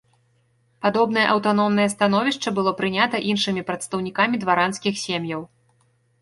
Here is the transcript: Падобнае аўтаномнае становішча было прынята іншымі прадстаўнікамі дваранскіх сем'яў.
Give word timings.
Падобнае 0.85 1.25
аўтаномнае 1.33 1.85
становішча 1.95 2.53
было 2.61 2.71
прынята 2.79 3.21
іншымі 3.35 3.65
прадстаўнікамі 3.69 4.41
дваранскіх 4.47 4.99
сем'яў. 5.05 5.41